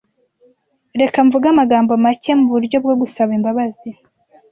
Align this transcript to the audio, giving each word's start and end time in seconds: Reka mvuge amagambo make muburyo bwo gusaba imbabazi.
Reka 1.01 1.17
mvuge 1.25 1.47
amagambo 1.53 1.91
make 2.03 2.31
muburyo 2.39 2.77
bwo 2.83 2.93
gusaba 3.01 3.31
imbabazi. 3.37 3.89